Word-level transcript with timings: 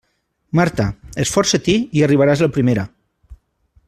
Marta, 0.59 0.85
esforça-t'hi 1.25 1.75
i 1.99 2.03
arribaràs 2.07 2.41
la 2.47 2.51
primera. 2.57 2.87